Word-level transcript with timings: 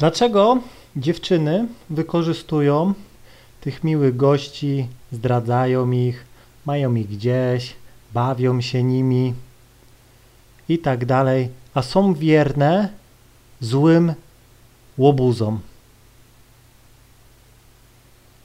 Dlaczego 0.00 0.58
dziewczyny 0.96 1.66
wykorzystują 1.90 2.94
tych 3.60 3.84
miłych 3.84 4.16
gości, 4.16 4.88
zdradzają 5.12 5.90
ich, 5.90 6.24
mają 6.66 6.94
ich 6.94 7.08
gdzieś, 7.08 7.74
bawią 8.14 8.60
się 8.60 8.82
nimi 8.82 9.34
i 10.68 10.78
tak 10.78 11.04
dalej, 11.04 11.48
a 11.74 11.82
są 11.82 12.14
wierne 12.14 12.88
złym 13.60 14.14
łobuzom? 14.98 15.60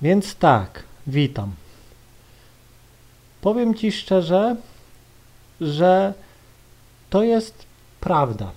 Więc 0.01 0.35
tak, 0.35 0.83
witam. 1.07 1.51
Powiem 3.41 3.75
Ci 3.75 3.91
szczerze, 3.91 4.55
że 5.61 6.13
to 7.09 7.23
jest 7.23 7.65
prawda, 7.99 8.51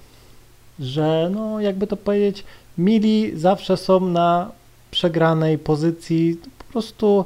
że 0.79 1.31
no 1.35 1.61
jakby 1.61 1.87
to 1.87 1.97
powiedzieć, 1.97 2.45
mili 2.79 3.39
zawsze 3.39 3.77
są 3.77 4.01
na 4.01 4.51
przegranej 4.91 5.59
pozycji, 5.59 6.41
po 6.59 6.73
prostu 6.73 7.25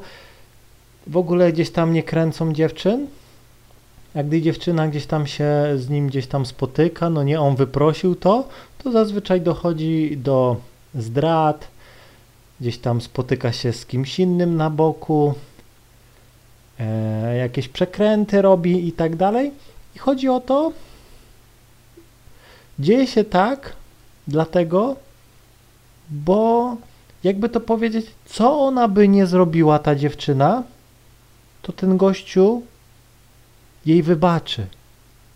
w 1.06 1.16
ogóle 1.16 1.52
gdzieś 1.52 1.70
tam 1.70 1.92
nie 1.92 2.02
kręcą 2.02 2.52
dziewczyn, 2.52 3.06
a 4.14 4.22
gdy 4.22 4.42
dziewczyna 4.42 4.88
gdzieś 4.88 5.06
tam 5.06 5.26
się 5.26 5.48
z 5.76 5.88
nim 5.88 6.06
gdzieś 6.06 6.26
tam 6.26 6.46
spotyka, 6.46 7.10
no 7.10 7.22
nie 7.22 7.40
on 7.40 7.56
wyprosił 7.56 8.14
to, 8.14 8.48
to 8.82 8.92
zazwyczaj 8.92 9.40
dochodzi 9.40 10.16
do 10.16 10.56
zdrad, 10.94 11.68
gdzieś 12.60 12.78
tam 12.78 13.00
spotyka 13.00 13.52
się 13.52 13.72
z 13.72 13.86
kimś 13.86 14.18
innym 14.18 14.56
na 14.56 14.70
boku, 14.70 15.34
e, 16.80 17.36
jakieś 17.36 17.68
przekręty 17.68 18.42
robi 18.42 18.88
i 18.88 18.92
tak 18.92 19.16
dalej. 19.16 19.50
I 19.96 19.98
chodzi 19.98 20.28
o 20.28 20.40
to, 20.40 20.72
dzieje 22.78 23.06
się 23.06 23.24
tak, 23.24 23.72
dlatego, 24.28 24.96
bo 26.12 26.76
jakby 27.24 27.48
to 27.48 27.60
powiedzieć, 27.60 28.06
co 28.26 28.60
ona 28.60 28.88
by 28.88 29.08
nie 29.08 29.26
zrobiła 29.26 29.78
ta 29.78 29.94
dziewczyna, 29.94 30.62
to 31.62 31.72
ten 31.72 31.96
gościu 31.96 32.62
jej 33.86 34.02
wybaczy. 34.02 34.66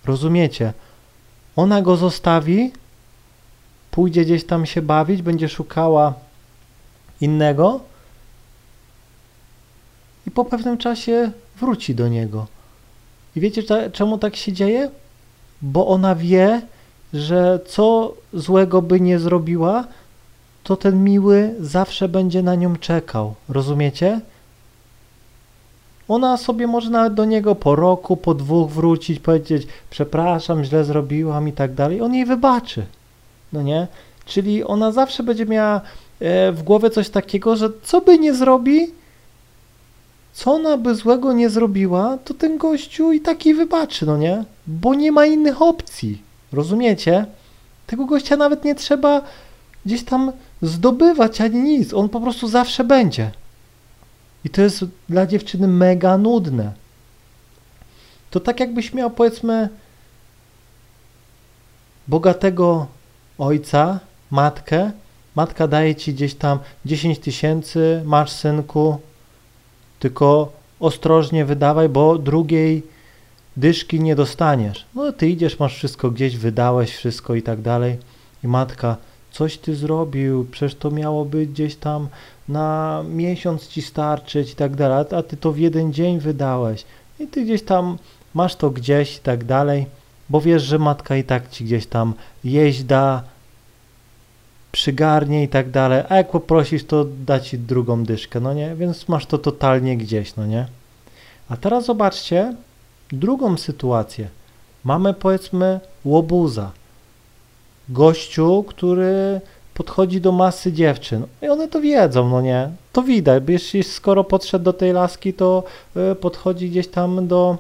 Rozumiecie? 0.05 0.73
Ona 1.57 1.83
go 1.83 1.97
zostawi, 1.97 2.73
pójdzie 3.91 4.25
gdzieś 4.25 4.45
tam 4.45 4.67
się 4.67 4.83
bawić, 4.83 5.23
będzie 5.23 5.49
szukała 5.49 6.15
innego 7.21 7.81
i 10.27 10.31
po 10.31 10.45
pewnym 10.45 10.79
czasie 10.79 11.31
wróci 11.61 11.95
do 11.95 12.09
niego. 12.09 12.47
I 13.37 13.41
wiecie 13.41 13.63
czemu 13.93 14.19
tak 14.19 14.37
się 14.37 14.53
dzieje? 14.53 14.91
Bo 15.63 15.87
ona 15.87 16.15
wie, 16.15 16.63
że 17.13 17.61
co 17.67 18.15
złego 18.33 18.83
by 18.83 19.01
nie 19.01 19.19
zrobiła, 19.19 19.85
to 20.67 20.77
ten 20.77 21.05
miły 21.05 21.55
zawsze 21.61 22.09
będzie 22.09 22.43
na 22.43 22.55
nią 22.55 22.77
czekał. 22.77 23.35
Rozumiecie? 23.49 24.21
Ona 26.09 26.37
sobie 26.37 26.67
może 26.67 26.91
nawet 26.91 27.15
do 27.15 27.25
niego 27.25 27.55
po 27.55 27.77
roku, 27.77 28.17
po 28.17 28.35
dwóch 28.35 28.71
wrócić, 28.71 29.19
powiedzieć 29.19 29.67
przepraszam, 29.91 30.65
źle 30.65 30.85
zrobiłam 30.85 31.49
i 31.49 31.53
tak 31.53 31.75
dalej. 31.75 32.01
On 32.01 32.15
jej 32.15 32.25
wybaczy. 32.25 32.87
No 33.53 33.63
nie? 33.63 33.87
Czyli 34.25 34.65
ona 34.65 34.93
zawsze 34.93 35.23
będzie 35.23 35.47
miała 35.47 35.81
e, 36.21 36.53
w 36.53 36.63
głowie 36.63 36.91
coś 36.91 37.09
takiego, 37.09 37.57
że 37.57 37.69
co 37.83 38.01
by 38.01 38.19
nie 38.19 38.35
zrobi, 38.35 38.91
co 40.33 40.53
ona 40.53 40.77
by 40.77 40.95
złego 40.95 41.33
nie 41.33 41.51
zrobiła, 41.51 42.19
to 42.25 42.35
ten 42.35 42.59
gościu 42.59 43.13
i 43.13 43.21
taki 43.21 43.55
wybaczy, 43.55 44.07
no 44.07 44.17
nie? 44.17 44.45
Bo 44.67 44.95
nie 44.95 45.13
ma 45.13 45.27
innych 45.27 45.63
opcji. 45.63 46.23
Rozumiecie? 46.53 47.27
Tego 47.87 48.05
gościa 48.05 48.37
nawet 48.37 48.65
nie 48.65 48.75
trzeba 48.75 49.23
gdzieś 49.87 50.05
tam 50.05 50.33
zdobywać 50.63 51.41
ani 51.41 51.63
nic. 51.63 51.95
On 51.95 52.09
po 52.09 52.21
prostu 52.21 52.49
zawsze 52.49 52.85
będzie. 52.85 53.31
I 54.45 54.51
to 54.51 54.63
jest 54.63 54.85
dla 55.09 55.27
dziewczyny 55.27 55.69
mega 55.69 56.19
nudne. 56.19 56.73
To 58.31 58.41
tak 58.41 58.61
jakbyś 58.61 58.95
miał 58.95 59.11
powiedzmy 59.11 59.69
bogatego 62.09 62.87
ojca, 63.39 64.01
matkę, 64.31 64.91
matka 65.35 65.69
daje 65.69 65.95
ci 65.95 66.15
gdzieś 66.15 66.35
tam 66.35 66.59
10 66.85 67.19
tysięcy, 67.19 68.03
masz 68.05 68.31
synku, 68.31 68.99
tylko 69.99 70.53
ostrożnie 70.81 71.45
wydawaj, 71.45 71.89
bo 71.89 72.19
drugiej 72.19 72.83
dyszki 73.57 74.01
nie 74.01 74.17
dostaniesz. 74.17 74.87
No 74.95 75.13
ty 75.13 75.29
idziesz, 75.29 75.59
masz 75.59 75.75
wszystko 75.75 76.11
gdzieś, 76.11 76.37
wydałeś 76.37 76.97
wszystko 76.97 77.35
i 77.35 77.43
tak 77.43 77.61
dalej. 77.61 77.99
I 78.45 78.49
matka, 78.49 78.97
coś 79.39 79.59
ty 79.59 79.77
zrobił, 79.77 80.47
przecież 80.51 80.75
to 80.75 80.91
miało 80.91 81.25
być 81.25 81.51
gdzieś 81.51 81.77
tam 81.77 82.09
na 82.49 83.03
miesiąc 83.09 83.69
ci 83.69 83.83
starczyć 83.83 84.53
i 84.53 84.55
tak 84.55 84.77
dalej, 84.77 85.05
a 85.17 85.23
ty 85.23 85.37
to 85.37 85.53
w 85.53 85.59
jeden 85.59 85.93
dzień 85.93 86.19
wydałeś. 86.19 86.85
I 87.21 87.27
ty 87.27 87.45
gdzieś 87.45 87.63
tam 87.63 87.99
masz 88.35 88.57
to 88.57 88.71
gdzieś 88.71 89.17
i 89.17 89.21
tak 89.21 89.45
dalej, 89.45 89.87
bo 90.29 90.41
wiesz, 90.41 90.63
że 90.63 90.79
matka 90.79 91.17
i 91.17 91.25
tak 91.25 91.51
ci 91.51 91.65
gdzieś 91.65 91.87
tam 91.87 92.15
jeść 92.45 92.83
da, 92.83 93.23
przygarnie 94.73 95.43
i 95.43 95.49
tak 95.49 95.71
dalej, 95.71 96.03
a 96.09 96.17
jak 96.17 96.31
poprosisz, 96.31 96.85
to 96.85 97.05
da 97.27 97.41
ci 97.41 97.59
drugą 97.59 98.05
dyszkę, 98.05 98.41
no 98.41 98.55
nie? 98.55 98.75
Więc 98.75 99.09
masz 99.09 99.27
to 99.27 99.39
totalnie 99.39 99.97
gdzieś, 99.97 100.37
no 100.37 100.47
nie? 100.47 100.67
A 101.49 101.57
teraz 101.57 101.85
zobaczcie 101.85 102.55
drugą 103.13 103.57
sytuację. 103.57 104.29
Mamy 104.85 105.15
powiedzmy 105.15 105.81
łobuza, 106.05 106.73
gościu, 107.89 108.65
który 108.69 109.41
podchodzi 109.75 110.21
do 110.21 110.33
masy 110.33 110.73
dziewczyn 110.73 111.27
i 111.43 111.49
one 111.49 111.69
to 111.69 111.81
wiedzą, 111.81 112.29
no 112.29 112.41
nie? 112.41 112.69
To 112.93 113.03
widać, 113.03 113.43
jeśli 113.49 113.83
skoro 113.83 114.25
podszedł 114.25 114.65
do 114.65 114.73
tej 114.73 114.93
laski, 114.93 115.35
to 115.35 115.63
e, 115.97 116.15
podchodzi 116.15 116.71
gdzieś 116.71 116.89
tam 116.89 117.29
do 117.29 117.59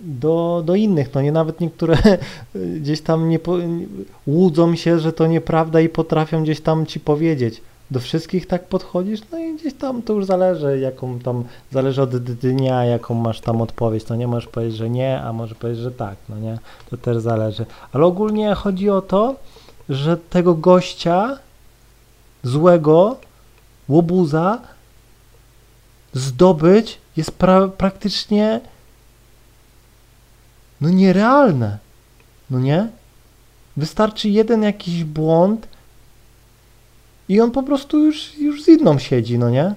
do, 0.00 0.62
do 0.64 0.74
innych, 0.74 1.14
no 1.14 1.22
nie 1.22 1.32
nawet 1.32 1.60
niektóre 1.60 1.96
gdzieś 2.80 3.00
tam 3.00 3.28
nie 3.28 3.38
łudzą 4.26 4.76
się, 4.76 4.98
że 4.98 5.12
to 5.12 5.26
nieprawda 5.26 5.80
i 5.80 5.88
potrafią 5.88 6.42
gdzieś 6.42 6.60
tam 6.60 6.86
ci 6.86 7.00
powiedzieć. 7.00 7.62
Do 7.90 8.00
wszystkich 8.00 8.46
tak 8.46 8.68
podchodzisz, 8.68 9.20
no 9.32 9.38
i 9.38 9.56
gdzieś 9.56 9.74
tam 9.74 10.02
to 10.02 10.12
już 10.12 10.24
zależy, 10.24 10.78
jaką 10.78 11.18
tam, 11.18 11.44
zależy 11.72 12.02
od 12.02 12.16
dnia, 12.16 12.84
jaką 12.84 13.14
masz 13.14 13.40
tam 13.40 13.60
odpowiedź, 13.62 14.08
no 14.08 14.16
nie 14.16 14.26
możesz 14.26 14.48
powiedzieć, 14.48 14.76
że 14.76 14.90
nie, 14.90 15.20
a 15.22 15.32
może 15.32 15.54
powiedzieć, 15.54 15.82
że 15.82 15.90
tak, 15.90 16.16
no 16.28 16.38
nie, 16.38 16.58
to 16.90 16.96
też 16.96 17.18
zależy. 17.18 17.66
Ale 17.92 18.04
ogólnie 18.04 18.54
chodzi 18.54 18.90
o 18.90 19.02
to, 19.02 19.36
że 19.88 20.16
tego 20.16 20.54
gościa 20.54 21.38
złego, 22.42 23.16
łobuza 23.88 24.58
zdobyć 26.12 26.98
jest 27.16 27.32
pra 27.32 27.68
praktycznie 27.68 28.60
no 30.80 30.90
nierealne. 30.90 31.78
No 32.50 32.60
nie? 32.60 32.88
Wystarczy 33.76 34.28
jeden 34.28 34.62
jakiś 34.62 35.04
błąd 35.04 35.68
i 37.30 37.40
on 37.40 37.50
po 37.50 37.62
prostu 37.62 37.98
już, 37.98 38.38
już 38.38 38.62
z 38.62 38.68
inną 38.68 38.98
siedzi, 38.98 39.38
no 39.38 39.50
nie? 39.50 39.74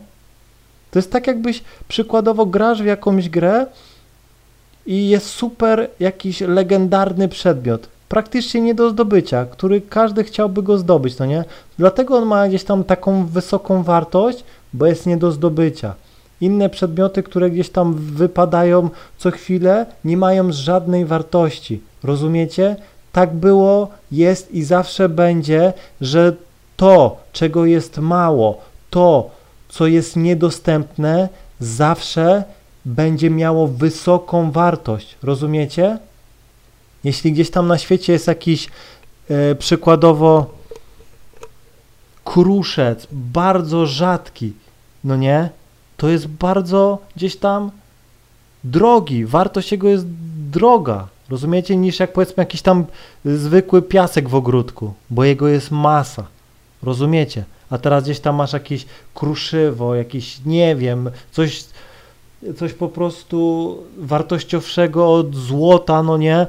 To 0.92 1.00
jest 1.00 1.12
tak 1.12 1.28
jakbyś 1.28 1.64
przykładowo 1.88 2.46
grasz 2.46 2.82
w 2.82 2.86
jakąś 2.86 3.30
grę 3.30 3.66
i 4.86 5.10
jest 5.10 5.26
super 5.26 5.90
jakiś 6.00 6.42
legendarny 6.42 7.28
przedmiot, 7.28 7.88
praktycznie 8.10 8.62
nie 8.62 8.76
do 8.76 8.90
zdobycia, 8.90 9.46
który 9.46 9.82
każdy 9.82 10.24
chciałby 10.24 10.64
go 10.64 10.78
zdobyć, 10.78 11.18
no 11.18 11.26
nie? 11.26 11.44
Dlatego 11.78 12.18
on 12.18 12.26
ma 12.26 12.48
gdzieś 12.48 12.64
tam 12.64 12.84
taką 12.84 13.26
wysoką 13.26 13.84
wartość, 13.84 14.44
bo 14.74 14.86
jest 14.86 15.06
nie 15.06 15.18
do 15.18 15.32
zdobycia. 15.32 15.94
Inne 16.42 16.70
przedmioty, 16.70 17.24
które 17.24 17.50
gdzieś 17.50 17.70
tam 17.70 17.94
wypadają 17.94 18.90
co 19.18 19.32
chwilę, 19.32 19.86
nie 20.06 20.18
mają 20.18 20.52
żadnej 20.52 21.06
wartości. 21.06 21.82
Rozumiecie? 22.04 22.76
Tak 23.12 23.34
było, 23.34 23.88
jest 24.12 24.52
i 24.52 24.64
zawsze 24.64 25.10
będzie, 25.10 25.74
że 26.02 26.36
to, 26.84 27.18
czego 27.34 27.66
jest 27.66 27.98
mało, 27.98 28.62
to, 28.90 29.30
co 29.70 29.88
jest 29.88 30.16
niedostępne, 30.16 31.30
zawsze 31.60 32.44
będzie 32.86 33.30
miało 33.30 33.68
wysoką 33.68 34.52
wartość. 34.52 35.16
Rozumiecie? 35.24 35.98
Jeśli 37.04 37.32
gdzieś 37.32 37.52
tam 37.52 37.68
na 37.68 37.78
świecie 37.78 38.14
jest 38.14 38.28
jakiś 38.28 38.70
e, 39.30 39.56
przykładowo 39.56 40.54
kruszec, 42.24 43.08
bardzo 43.12 43.86
rzadki, 43.86 44.54
no 45.04 45.16
nie? 45.16 45.50
To 45.98 46.10
jest 46.10 46.28
bardzo 46.28 46.98
gdzieś 47.16 47.36
tam 47.36 47.72
drogi, 48.64 49.26
wartość 49.26 49.72
jego 49.72 49.88
jest 49.88 50.06
droga, 50.52 51.08
rozumiecie, 51.30 51.76
niż 51.76 52.00
jak 52.00 52.14
powiedzmy 52.14 52.42
jakiś 52.42 52.62
tam 52.62 52.86
zwykły 53.26 53.82
piasek 53.82 54.30
w 54.30 54.36
ogródku, 54.36 54.94
bo 55.10 55.24
jego 55.24 55.48
jest 55.48 55.72
masa, 55.72 56.26
rozumiecie? 56.84 57.44
A 57.70 57.78
teraz 57.78 58.04
gdzieś 58.04 58.20
tam 58.20 58.36
masz 58.36 58.54
jakieś 58.54 58.86
kruszywo, 59.14 59.96
jakiś, 59.96 60.46
nie 60.46 60.76
wiem, 60.76 61.10
coś, 61.32 61.66
coś 62.58 62.74
po 62.74 62.88
prostu 62.88 63.78
wartościowszego 63.98 65.14
od 65.14 65.36
złota, 65.36 66.04
no 66.04 66.18
nie, 66.18 66.48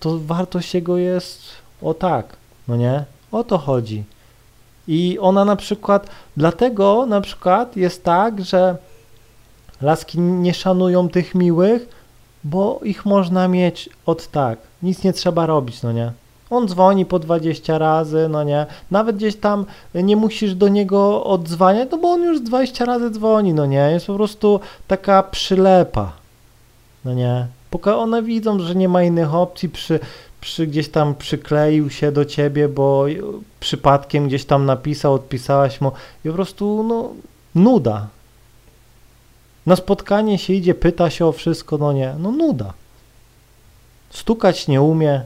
to 0.00 0.18
wartość 0.18 0.74
jego 0.74 0.96
jest 0.96 1.40
o 1.82 1.94
tak, 1.94 2.36
no 2.68 2.76
nie? 2.76 3.04
O 3.32 3.44
to 3.44 3.58
chodzi. 3.58 4.04
I 4.88 5.18
ona 5.20 5.44
na 5.44 5.56
przykład, 5.56 6.10
dlatego 6.36 7.06
na 7.06 7.20
przykład 7.20 7.76
jest 7.76 8.04
tak, 8.04 8.44
że 8.44 8.76
laski 9.80 10.20
nie 10.20 10.54
szanują 10.54 11.08
tych 11.08 11.34
miłych, 11.34 11.88
bo 12.44 12.80
ich 12.82 13.04
można 13.04 13.48
mieć 13.48 13.90
od 14.06 14.28
tak. 14.28 14.58
Nic 14.82 15.02
nie 15.02 15.12
trzeba 15.12 15.46
robić, 15.46 15.82
no 15.82 15.92
nie? 15.92 16.12
On 16.50 16.68
dzwoni 16.68 17.06
po 17.06 17.18
20 17.18 17.78
razy, 17.78 18.28
no 18.30 18.42
nie? 18.44 18.66
Nawet 18.90 19.16
gdzieś 19.16 19.36
tam 19.36 19.66
nie 19.94 20.16
musisz 20.16 20.54
do 20.54 20.68
niego 20.68 21.24
odzwaniać, 21.24 21.88
no 21.92 21.98
bo 21.98 22.10
on 22.10 22.22
już 22.22 22.40
20 22.40 22.84
razy 22.84 23.10
dzwoni, 23.10 23.54
no 23.54 23.66
nie? 23.66 23.90
Jest 23.90 24.06
po 24.06 24.14
prostu 24.14 24.60
taka 24.86 25.22
przylepa, 25.22 26.12
no 27.04 27.14
nie? 27.14 27.46
Póki 27.70 27.90
one 27.90 28.22
widzą, 28.22 28.58
że 28.58 28.74
nie 28.74 28.88
ma 28.88 29.02
innych 29.02 29.34
opcji, 29.34 29.68
przy, 29.68 30.00
przy 30.40 30.66
gdzieś 30.66 30.88
tam 30.88 31.14
przykleił 31.14 31.90
się 31.90 32.12
do 32.12 32.24
ciebie, 32.24 32.68
bo 32.68 33.04
przypadkiem 33.60 34.28
gdzieś 34.28 34.44
tam 34.44 34.66
napisał, 34.66 35.14
odpisałaś 35.14 35.80
mu 35.80 35.92
i 36.24 36.28
po 36.28 36.34
prostu, 36.34 36.82
no, 36.88 37.10
nuda. 37.54 38.06
Na 39.66 39.76
spotkanie 39.76 40.38
się 40.38 40.52
idzie, 40.52 40.74
pyta 40.74 41.10
się 41.10 41.26
o 41.26 41.32
wszystko, 41.32 41.78
no 41.78 41.92
nie, 41.92 42.14
no 42.18 42.32
nuda. 42.32 42.72
Stukać 44.10 44.68
nie 44.68 44.82
umie, 44.82 45.22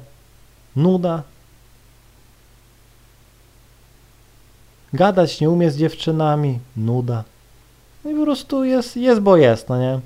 nuda. 0.77 1.23
Gadać 4.93 5.41
nie 5.41 5.51
umie 5.51 5.71
z 5.71 5.77
dziewczynami, 5.77 6.59
nuda. 6.77 7.25
No 8.05 8.11
i 8.11 8.15
po 8.15 8.25
prostu 8.25 8.65
jest, 8.65 8.97
jest 8.97 9.21
bo 9.21 9.37
jest, 9.37 9.69
no 9.69 9.79
nie. 9.79 10.01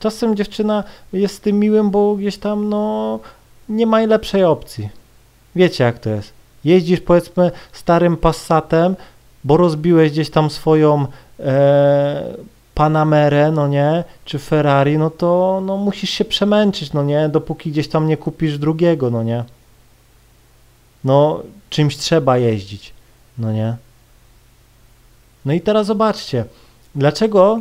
Czasem 0.00 0.36
dziewczyna 0.36 0.84
jest 1.12 1.34
z 1.34 1.40
tym 1.40 1.58
miłym, 1.58 1.90
bo 1.90 2.16
gdzieś 2.16 2.38
tam, 2.38 2.68
no, 2.68 3.20
nie 3.68 3.86
ma 3.86 4.00
lepszej 4.00 4.44
opcji. 4.44 4.88
Wiecie 5.56 5.84
jak 5.84 5.98
to 5.98 6.10
jest. 6.10 6.32
Jeździsz 6.64 7.00
powiedzmy 7.00 7.50
starym 7.72 8.16
Passatem, 8.16 8.96
bo 9.44 9.56
rozbiłeś 9.56 10.12
gdzieś 10.12 10.30
tam 10.30 10.50
swoją 10.50 11.06
e, 11.40 12.36
Panamerę, 12.74 13.52
no 13.52 13.68
nie, 13.68 14.04
czy 14.24 14.38
Ferrari, 14.38 14.98
no 14.98 15.10
to 15.10 15.62
no, 15.66 15.76
musisz 15.76 16.10
się 16.10 16.24
przemęczyć, 16.24 16.92
no 16.92 17.02
nie, 17.02 17.28
dopóki 17.28 17.70
gdzieś 17.70 17.88
tam 17.88 18.06
nie 18.06 18.16
kupisz 18.16 18.58
drugiego, 18.58 19.10
no 19.10 19.22
nie. 19.22 19.44
No, 21.04 21.42
czymś 21.70 21.96
trzeba 21.96 22.38
jeździć, 22.38 22.92
no 23.38 23.52
nie. 23.52 23.76
No 25.44 25.52
i 25.52 25.60
teraz 25.60 25.86
zobaczcie, 25.86 26.44
dlaczego 26.94 27.60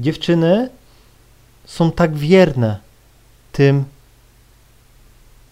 dziewczyny 0.00 0.68
są 1.64 1.92
tak 1.92 2.16
wierne 2.16 2.78
tym 3.52 3.84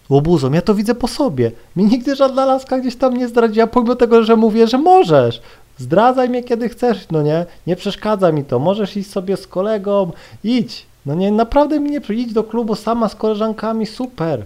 łobuzom. 0.09 0.53
Ja 0.53 0.61
to 0.61 0.75
widzę 0.75 0.95
po 0.95 1.07
sobie. 1.07 1.51
Mi 1.75 1.83
nigdy 1.83 2.15
żadna 2.15 2.45
laska 2.45 2.79
gdzieś 2.79 2.95
tam 2.95 3.17
nie 3.17 3.27
zdradziła, 3.27 3.67
pomimo 3.67 3.95
tego, 3.95 4.23
że 4.23 4.35
mówię, 4.35 4.67
że 4.67 4.77
możesz. 4.77 5.41
Zdradzaj 5.77 6.29
mnie 6.29 6.43
kiedy 6.43 6.69
chcesz, 6.69 7.09
no 7.11 7.21
nie? 7.21 7.45
Nie 7.67 7.75
przeszkadza 7.75 8.31
mi 8.31 8.43
to. 8.43 8.59
Możesz 8.59 8.97
iść 8.97 9.09
sobie 9.09 9.37
z 9.37 9.47
kolegą, 9.47 10.11
idź. 10.43 10.85
No 11.05 11.15
nie, 11.15 11.31
naprawdę 11.31 11.79
mi 11.79 11.91
nie 11.91 12.01
idź 12.09 12.33
do 12.33 12.43
klubu 12.43 12.75
sama 12.75 13.09
z 13.09 13.15
koleżankami, 13.15 13.85
super. 13.85 14.45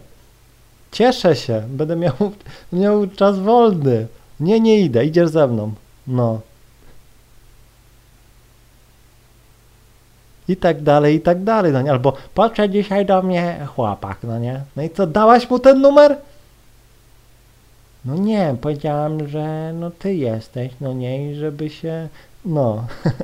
Cieszę 0.91 1.35
się, 1.35 1.63
będę 1.67 1.95
miał, 1.95 2.13
miał 2.73 3.07
czas 3.07 3.39
wolny. 3.39 4.07
Nie, 4.39 4.59
nie 4.59 4.79
idę, 4.79 5.05
idziesz 5.05 5.29
ze 5.29 5.47
mną. 5.47 5.73
No. 6.07 6.39
I 10.47 10.57
tak 10.57 10.83
dalej, 10.83 11.15
i 11.15 11.21
tak 11.21 11.43
dalej, 11.43 11.71
no 11.71 11.81
nie? 11.81 11.91
Albo 11.91 12.13
podszedł 12.33 12.73
dzisiaj 12.73 13.05
do 13.05 13.21
mnie 13.21 13.67
chłopak, 13.75 14.17
no 14.23 14.39
nie? 14.39 14.61
No 14.75 14.83
i 14.83 14.89
co, 14.89 15.07
dałaś 15.07 15.49
mu 15.49 15.59
ten 15.59 15.81
numer? 15.81 16.17
No 18.05 18.15
nie, 18.15 18.55
powiedziałam, 18.61 19.27
że 19.27 19.73
no 19.73 19.91
ty 19.91 20.15
jesteś, 20.15 20.71
no 20.81 20.93
nie, 20.93 21.31
i 21.31 21.35
żeby 21.35 21.69
się, 21.69 22.07
no. 22.45 22.83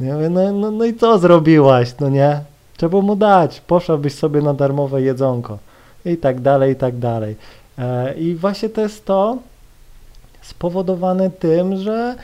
Ja 0.00 0.14
mówię, 0.14 0.30
no, 0.30 0.52
no, 0.52 0.70
no 0.70 0.84
i 0.84 0.94
co 0.94 1.18
zrobiłaś, 1.18 1.94
no 2.00 2.08
nie? 2.08 2.40
Trzeba 2.76 3.00
mu 3.00 3.16
dać, 3.16 3.60
poszłabyś 3.60 4.14
sobie 4.14 4.42
na 4.42 4.54
darmowe 4.54 5.02
jedzonko 5.02 5.58
i 6.04 6.16
tak 6.16 6.40
dalej, 6.40 6.72
i 6.72 6.76
tak 6.76 6.98
dalej. 6.98 7.36
E, 7.78 8.14
I 8.14 8.34
właśnie 8.34 8.68
to 8.68 8.80
jest 8.80 9.04
to 9.04 9.38
spowodowane 10.42 11.30
tym, 11.30 11.76
że 11.76 12.16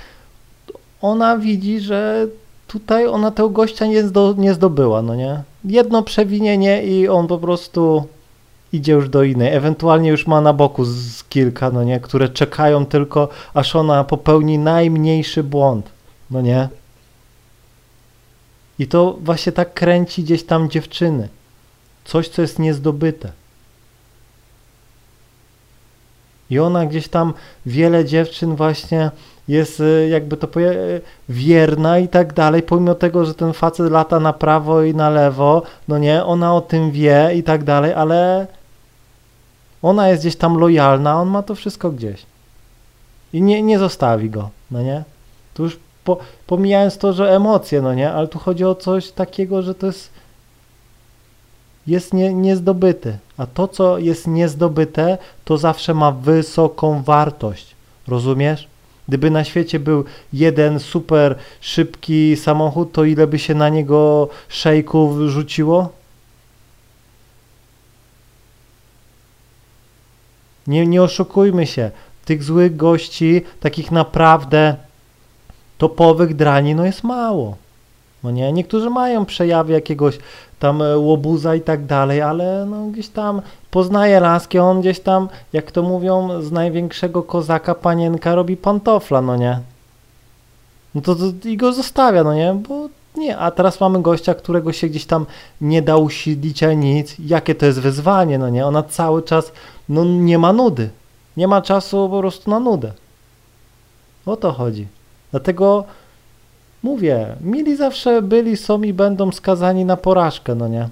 ona 1.03 1.39
widzi, 1.39 1.81
że 1.81 2.27
tutaj 2.67 3.07
ona 3.07 3.31
tego 3.31 3.51
gościa 3.51 3.87
nie, 3.87 4.03
zdo, 4.03 4.35
nie 4.39 4.55
zdobyła, 4.55 5.03
no 5.03 5.15
nie? 5.15 5.43
Jedno 5.65 6.03
przewinienie 6.03 6.83
i 6.83 7.09
on 7.09 7.27
po 7.27 7.39
prostu 7.39 8.05
idzie 8.73 8.93
już 8.93 9.09
do 9.09 9.23
innej. 9.23 9.55
Ewentualnie 9.55 10.11
już 10.11 10.27
ma 10.27 10.41
na 10.41 10.53
boku 10.53 10.85
z 10.85 11.25
kilka, 11.25 11.71
no 11.71 11.85
nie, 11.85 12.01
które 12.01 12.29
czekają 12.29 12.87
tylko, 12.87 13.29
aż 13.55 13.77
ona 13.77 14.05
popełni 14.05 14.59
najmniejszy 14.59 15.43
błąd, 15.43 15.91
no 16.31 16.41
nie. 16.41 16.69
I 18.79 18.87
to 18.87 19.19
właśnie 19.21 19.53
tak 19.53 19.75
kręci 19.75 20.23
gdzieś 20.23 20.45
tam 20.45 20.71
dziewczyny. 20.71 21.29
Coś, 22.05 22.29
co 22.29 22.43
jest 22.43 22.59
niezdobyte. 22.59 23.33
I 26.51 26.59
ona 26.59 26.87
gdzieś 26.87 27.09
tam, 27.09 27.35
wiele 27.67 28.05
dziewczyn 28.05 28.57
właśnie 28.57 29.11
jest, 29.49 29.81
e, 29.81 30.09
jakby 30.09 30.37
to 30.37 30.49
powiedzieć, 30.49 30.79
wierna 31.29 31.99
i 31.99 32.09
tak 32.09 32.33
dalej, 32.33 32.63
pomimo 32.63 32.95
tego, 32.95 33.25
że 33.25 33.35
ten 33.35 33.53
facet 33.53 33.91
lata 33.91 34.21
na 34.21 34.33
prawo 34.33 34.83
i 34.83 34.95
na 34.95 35.11
lewo, 35.11 35.63
no 35.89 35.99
nie, 35.99 36.25
ona 36.25 36.55
o 36.55 36.61
tym 36.61 36.91
wie 36.91 37.31
i 37.35 37.43
tak 37.43 37.65
dalej, 37.65 37.93
ale 37.93 38.47
ona 39.83 40.09
jest 40.09 40.23
gdzieś 40.23 40.37
tam 40.37 40.59
lojalna, 40.59 41.21
on 41.21 41.29
ma 41.29 41.43
to 41.43 41.55
wszystko 41.55 41.91
gdzieś. 41.91 42.27
I 43.33 43.43
nie, 43.43 43.63
nie 43.63 43.79
zostawi 43.79 44.31
go, 44.31 44.51
no 44.71 44.83
nie? 44.83 45.05
Tu 45.55 45.63
już 45.63 45.79
po, 46.05 46.19
pomijając 46.47 46.99
to, 46.99 47.13
że 47.13 47.37
emocje, 47.37 47.83
no 47.83 47.95
nie? 47.95 48.13
Ale 48.13 48.29
tu 48.29 48.39
chodzi 48.39 48.65
o 48.65 48.75
coś 48.75 49.11
takiego, 49.11 49.63
że 49.63 49.75
to 49.75 49.87
jest 49.87 50.11
jest 51.89 52.15
nie, 52.15 52.35
niezdobyte. 52.35 53.19
A 53.39 53.47
to, 53.47 53.69
co 53.69 53.99
jest 53.99 54.27
niezdobyte, 54.27 55.19
to 55.45 55.59
zawsze 55.59 55.95
ma 55.95 56.13
wysoką 56.13 57.03
wartość. 57.03 57.75
Rozumiesz? 58.09 58.69
Gdyby 59.09 59.31
na 59.31 59.45
świecie 59.45 59.79
był 59.79 60.05
jeden 60.33 60.81
super 60.81 61.37
szybki 61.61 62.37
samochód, 62.37 62.93
to 62.93 63.05
ile 63.05 63.27
by 63.27 63.39
się 63.39 63.55
na 63.55 63.69
niego 63.69 64.29
szejków 64.49 65.19
rzuciło? 65.29 65.89
Nie, 70.69 70.87
nie 70.87 71.03
oszukujmy 71.03 71.67
się. 71.67 71.91
Tych 72.25 72.43
złych 72.43 72.77
gości, 72.77 73.45
takich 73.61 73.91
naprawdę 73.91 74.77
topowych 75.79 76.37
drani, 76.37 76.75
no 76.75 76.85
jest 76.85 77.05
mało. 77.05 77.57
No 78.25 78.31
nie, 78.31 78.53
niektórzy 78.53 78.91
mają 78.91 79.25
przejawy 79.25 79.73
jakiegoś 79.73 80.19
tam 80.59 80.83
e, 80.83 80.99
łobuza 80.99 81.55
i 81.55 81.61
tak 81.61 81.87
dalej, 81.87 82.23
ale 82.23 82.67
no 82.71 82.87
gdzieś 82.87 83.09
tam 83.09 83.43
poznaje 83.71 84.21
laski, 84.21 84.59
on 84.59 84.81
gdzieś 84.81 85.01
tam, 85.01 85.29
jak 85.53 85.73
to 85.73 85.83
mówią, 85.83 86.43
z 86.43 86.53
największego 86.53 87.23
kozaka 87.23 87.75
panienka 87.75 88.35
robi 88.35 88.57
pantofla, 88.57 89.23
no 89.23 89.37
nie. 89.37 89.61
No 90.95 91.01
to, 91.01 91.15
to 91.15 91.49
i 91.49 91.57
go 91.57 91.73
zostawia, 91.73 92.25
no 92.25 92.35
nie, 92.35 92.55
bo 92.69 92.89
nie, 93.19 93.39
a 93.39 93.51
teraz 93.51 93.81
mamy 93.81 94.03
gościa, 94.03 94.35
którego 94.35 94.73
się 94.73 94.89
gdzieś 94.89 95.05
tam 95.05 95.27
nie 95.61 95.83
da 95.83 95.97
usiedlić, 95.97 96.63
a 96.63 96.73
nic. 96.73 97.17
Jakie 97.19 97.55
to 97.55 97.67
jest 97.67 97.81
wyzwanie, 97.81 98.39
no 98.39 98.49
nie? 98.49 98.67
Ona 98.67 98.83
cały 98.83 99.23
czas, 99.23 99.53
no 99.89 100.05
nie 100.05 100.39
ma 100.39 100.53
nudy. 100.53 100.91
Nie 101.37 101.49
ma 101.49 101.63
czasu 101.63 102.09
po 102.11 102.19
prostu 102.19 102.51
na 102.51 102.61
nudę. 102.61 102.93
O 104.27 104.37
to 104.37 104.53
chodzi. 104.53 104.87
Dlatego 105.31 105.85
mówię, 106.83 107.37
mili 107.41 107.77
zawsze 107.77 108.23
byli, 108.23 108.57
są 108.57 108.83
i 108.83 108.93
będą 108.93 109.33
skazani 109.33 109.85
na 109.85 109.97
porażkę, 109.97 110.55
no 110.55 110.69
nie? 110.69 110.89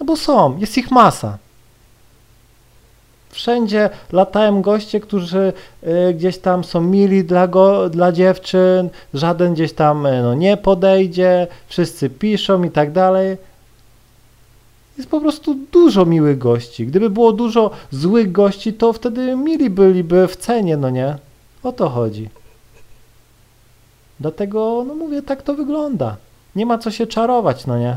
No 0.00 0.06
bo 0.06 0.16
są, 0.16 0.58
jest 0.58 0.78
ich 0.78 0.90
masa. 0.90 1.38
Wszędzie 3.36 3.90
latają 4.12 4.62
goście, 4.62 5.00
którzy 5.00 5.52
y, 5.82 6.14
gdzieś 6.14 6.38
tam 6.38 6.64
są 6.64 6.80
mili 6.80 7.24
dla, 7.24 7.48
go, 7.48 7.90
dla 7.90 8.12
dziewczyn, 8.12 8.88
żaden 9.14 9.54
gdzieś 9.54 9.72
tam 9.72 10.06
y, 10.06 10.22
no, 10.22 10.34
nie 10.34 10.56
podejdzie, 10.56 11.46
wszyscy 11.68 12.10
piszą 12.10 12.62
i 12.62 12.70
tak 12.70 12.92
dalej. 12.92 13.36
Jest 14.98 15.10
po 15.10 15.20
prostu 15.20 15.56
dużo 15.72 16.06
miłych 16.06 16.38
gości. 16.38 16.86
Gdyby 16.86 17.10
było 17.10 17.32
dużo 17.32 17.70
złych 17.90 18.32
gości, 18.32 18.72
to 18.72 18.92
wtedy 18.92 19.36
mili 19.36 19.70
byliby 19.70 20.28
w 20.28 20.36
cenie, 20.36 20.76
no 20.76 20.90
nie? 20.90 21.16
O 21.62 21.72
to 21.72 21.88
chodzi. 21.88 22.28
Dlatego, 24.20 24.84
no 24.88 24.94
mówię, 24.94 25.22
tak 25.22 25.42
to 25.42 25.54
wygląda. 25.54 26.16
Nie 26.54 26.66
ma 26.66 26.78
co 26.78 26.90
się 26.90 27.06
czarować, 27.06 27.66
no 27.66 27.78
nie? 27.78 27.96